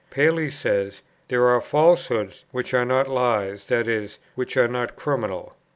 [0.09, 5.55] Paley says: "There are falsehoods, which are not lies, that is, which are not criminal."